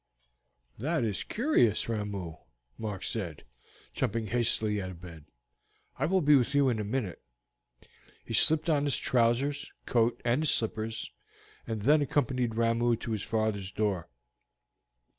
[0.79, 2.37] "That is curious, Ramoo,"
[2.75, 3.43] Mark said,
[3.93, 5.25] jumping hastily out of bed.
[5.99, 7.21] "I will be with you in a minute."
[8.25, 11.11] He slipped on his trousers, coat, and slippers,
[11.67, 14.09] and then accompanied Ramoo to his father's door.